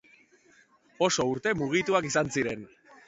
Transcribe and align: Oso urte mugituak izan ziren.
Oso 1.07 1.25
urte 1.33 1.53
mugituak 1.59 2.09
izan 2.11 2.33
ziren. 2.37 2.65